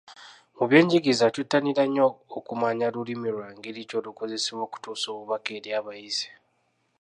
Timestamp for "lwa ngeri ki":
3.35-3.95